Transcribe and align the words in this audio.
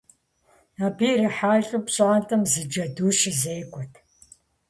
Абы 0.85 1.07
ирихьэлӀэу 1.13 1.83
пщӀантӀэм 1.85 2.41
зы 2.51 2.61
джэду 2.71 3.11
щызекӀуэрт. 3.17 3.93